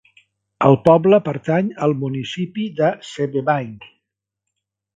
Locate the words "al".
1.87-1.93